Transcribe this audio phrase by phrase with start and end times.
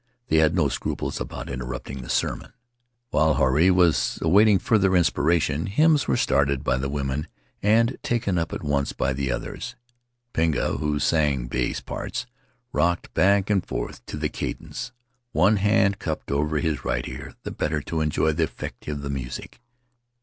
[0.29, 2.53] They had no scruples about interrupting the sermon.
[3.11, 7.27] While Huirai was awaiting further inspiration hymns were started by the women
[7.61, 9.75] and taken up at once by the others.
[10.33, 12.25] Pinga, who sang bass parts,
[12.73, 14.91] rocked back and forth to the cadence,
[15.33, 19.09] one hand cupped over his right ear, the better to enjoy the effect of the
[19.11, 19.61] music.